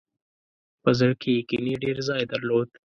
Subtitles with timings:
[0.83, 2.69] په زړه کې یې کینې ډېر ځای درلود.